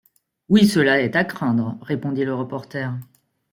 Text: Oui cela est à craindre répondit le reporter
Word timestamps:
Oui 0.49 0.67
cela 0.67 0.99
est 0.99 1.15
à 1.15 1.23
craindre 1.23 1.77
répondit 1.83 2.25
le 2.25 2.33
reporter 2.33 2.91